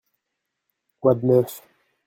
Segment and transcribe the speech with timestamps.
[0.99, 1.61] Quoi de neuf?